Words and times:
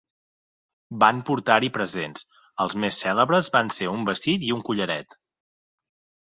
Van 1.01 1.19
portar-hi 1.27 1.69
presents, 1.75 2.25
els 2.65 2.75
més 2.85 2.97
cèlebres 3.03 3.51
van 3.57 3.71
ser 3.77 3.91
un 3.93 4.09
vestit 4.09 4.49
i 4.49 4.51
un 4.57 4.65
collaret. 4.71 5.17